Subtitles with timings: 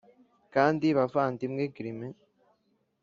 [0.53, 2.01] kandi bavandimwe grimm.